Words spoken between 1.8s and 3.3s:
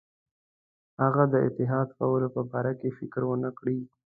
کولو په باره کې فکر